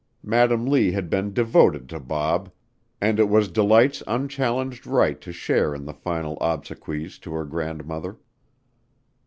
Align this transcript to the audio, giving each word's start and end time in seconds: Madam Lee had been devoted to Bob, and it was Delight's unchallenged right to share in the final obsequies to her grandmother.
Madam 0.23 0.65
Lee 0.65 0.93
had 0.93 1.11
been 1.11 1.31
devoted 1.31 1.87
to 1.89 1.99
Bob, 1.99 2.49
and 2.99 3.19
it 3.19 3.29
was 3.29 3.49
Delight's 3.49 4.01
unchallenged 4.07 4.87
right 4.87 5.21
to 5.21 5.31
share 5.31 5.75
in 5.75 5.85
the 5.85 5.93
final 5.93 6.39
obsequies 6.41 7.19
to 7.19 7.31
her 7.33 7.45
grandmother. 7.45 8.17